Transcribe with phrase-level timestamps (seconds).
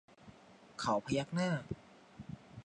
[0.79, 1.49] เขาพยักหน้า